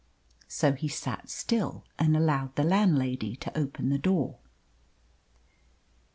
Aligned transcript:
So 0.47 0.73
he 0.73 0.87
sat 0.87 1.29
still 1.29 1.85
and 1.99 2.17
allowed 2.17 2.55
the 2.55 2.63
landlady 2.63 3.35
to 3.35 3.55
open 3.55 3.89
the 3.89 3.99
door. 3.99 4.39